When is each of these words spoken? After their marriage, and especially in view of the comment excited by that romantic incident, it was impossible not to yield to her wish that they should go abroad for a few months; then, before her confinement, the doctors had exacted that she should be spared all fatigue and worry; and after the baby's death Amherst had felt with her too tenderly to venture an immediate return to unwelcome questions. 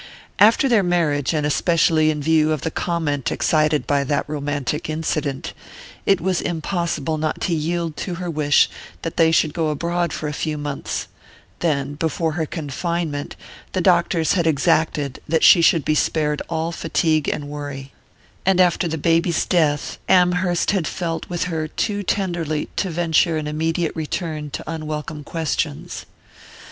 After 0.39 0.67
their 0.67 0.81
marriage, 0.81 1.31
and 1.31 1.45
especially 1.45 2.09
in 2.09 2.23
view 2.23 2.51
of 2.51 2.61
the 2.61 2.71
comment 2.71 3.31
excited 3.31 3.85
by 3.85 4.03
that 4.05 4.27
romantic 4.27 4.89
incident, 4.89 5.53
it 6.07 6.19
was 6.19 6.41
impossible 6.41 7.19
not 7.19 7.39
to 7.41 7.53
yield 7.53 7.95
to 7.97 8.15
her 8.15 8.27
wish 8.27 8.67
that 9.03 9.15
they 9.17 9.31
should 9.31 9.53
go 9.53 9.69
abroad 9.69 10.11
for 10.11 10.27
a 10.27 10.33
few 10.33 10.57
months; 10.57 11.07
then, 11.59 11.93
before 11.93 12.31
her 12.31 12.47
confinement, 12.47 13.35
the 13.73 13.79
doctors 13.81 14.33
had 14.33 14.47
exacted 14.47 15.21
that 15.29 15.43
she 15.43 15.61
should 15.61 15.85
be 15.85 15.93
spared 15.93 16.41
all 16.49 16.71
fatigue 16.71 17.29
and 17.29 17.47
worry; 17.47 17.93
and 18.43 18.59
after 18.59 18.87
the 18.87 18.97
baby's 18.97 19.45
death 19.45 19.99
Amherst 20.09 20.71
had 20.71 20.87
felt 20.87 21.29
with 21.29 21.43
her 21.43 21.67
too 21.67 22.01
tenderly 22.01 22.69
to 22.77 22.89
venture 22.89 23.37
an 23.37 23.45
immediate 23.45 23.95
return 23.95 24.49
to 24.49 24.63
unwelcome 24.67 25.23
questions. 25.23 26.07